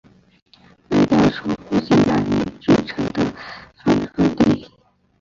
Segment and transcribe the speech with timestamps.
[0.89, 3.23] 卖掉从父亲那里继承的
[3.85, 4.67] 三分地